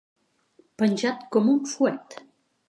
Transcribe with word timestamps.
Penjat 0.83 1.27
com 1.37 1.53
un 1.53 1.61
fuet. 1.75 2.19